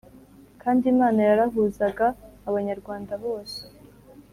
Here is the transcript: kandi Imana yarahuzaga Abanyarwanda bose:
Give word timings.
kandi 0.61 0.83
Imana 0.93 1.19
yarahuzaga 1.29 2.05
Abanyarwanda 2.49 3.13
bose: 3.23 3.59